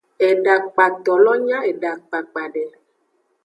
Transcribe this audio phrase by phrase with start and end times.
[0.29, 2.65] Edakpato lo nya edakpakpa de.